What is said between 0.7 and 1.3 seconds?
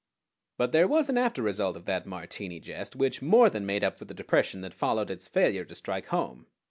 there was an